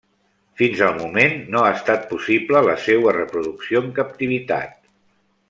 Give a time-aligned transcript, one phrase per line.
[0.59, 4.75] Fins al moment, no ha estat possible la seua reproducció en captivitat.